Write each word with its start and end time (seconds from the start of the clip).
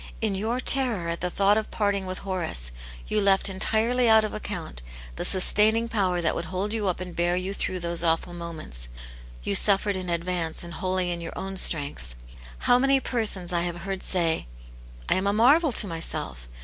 In 0.19 0.33
your 0.33 0.59
terror 0.59 1.09
at 1.09 1.21
the 1.21 1.29
thought 1.29 1.59
of 1.59 1.69
parting 1.69 2.07
with 2.07 2.17
Horace, 2.25 2.71
you 3.07 3.21
left 3.21 3.49
entirely 3.49 4.09
out 4.09 4.23
of 4.23 4.33
account 4.33 4.81
the 5.15 5.23
sustaining 5.23 5.87
power 5.87 6.21
that 6.21 6.33
would 6.33 6.45
hold 6.45 6.73
you 6.73 6.87
up 6.87 6.99
and 6.99 7.15
bear 7.15 7.35
you 7.35 7.53
through 7.53 7.81
those 7.81 8.01
awful 8.01 8.33
moments; 8.33 8.89
yoU 9.45 9.53
suflfeted 9.53 10.07
la 10.07 10.13
advance, 10.15 10.63
and 10.63 10.73
wholly 10.73 11.11
in 11.11 11.21
your 11.21 11.33
o>Nn 11.37 11.53
sXx^tv^>Ocv. 11.53 11.69
^nsXV^"^ 11.69 11.71
148 11.85 11.85
Aunt 11.85 11.85
Jane's 11.85 12.01
Hero. 12.31 12.49
many, 12.49 12.65
how 12.65 12.79
many 12.79 12.99
persons 12.99 13.53
I 13.53 13.61
have 13.61 13.75
heard 13.83 14.01
say, 14.01 14.47
'I 15.07 15.13
am 15.13 15.27
a 15.27 15.33
marvel 15.33 15.71
to 15.71 15.85
myself! 15.87 16.49